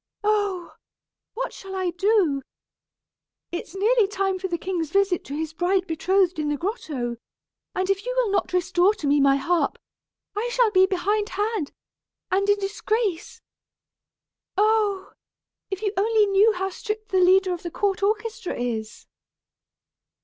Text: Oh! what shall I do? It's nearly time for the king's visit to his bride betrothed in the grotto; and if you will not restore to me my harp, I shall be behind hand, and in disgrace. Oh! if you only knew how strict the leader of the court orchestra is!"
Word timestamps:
Oh! 0.23 0.73
what 1.35 1.53
shall 1.53 1.75
I 1.75 1.91
do? 1.91 2.41
It's 3.51 3.75
nearly 3.75 4.07
time 4.07 4.39
for 4.39 4.47
the 4.47 4.57
king's 4.57 4.89
visit 4.89 5.23
to 5.25 5.35
his 5.35 5.53
bride 5.53 5.85
betrothed 5.85 6.39
in 6.39 6.49
the 6.49 6.57
grotto; 6.57 7.17
and 7.75 7.87
if 7.87 8.03
you 8.03 8.11
will 8.17 8.31
not 8.31 8.51
restore 8.51 8.95
to 8.95 9.05
me 9.05 9.19
my 9.19 9.35
harp, 9.35 9.77
I 10.35 10.49
shall 10.51 10.71
be 10.71 10.87
behind 10.87 11.29
hand, 11.29 11.71
and 12.31 12.49
in 12.49 12.57
disgrace. 12.57 13.43
Oh! 14.57 15.11
if 15.69 15.83
you 15.83 15.93
only 15.95 16.25
knew 16.25 16.51
how 16.53 16.71
strict 16.71 17.09
the 17.09 17.19
leader 17.19 17.53
of 17.53 17.61
the 17.61 17.69
court 17.69 18.01
orchestra 18.01 18.55
is!" 18.55 19.05